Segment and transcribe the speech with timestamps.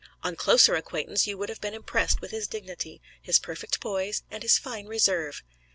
[0.23, 4.41] On closer acquaintance you would have been impressed with his dignity, his perfect poise and
[4.41, 5.43] his fine reserve.